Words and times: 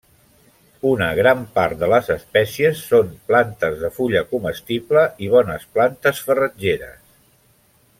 Una 0.91 1.09
gran 1.19 1.43
part 1.59 1.77
de 1.83 1.89
les 1.91 2.09
espècies 2.15 2.81
són 2.93 3.13
plantes 3.29 3.79
de 3.85 3.93
fulla 4.01 4.27
comestible 4.35 5.07
i 5.27 5.33
bones 5.39 5.73
plantes 5.77 6.27
farratgeres. 6.31 7.01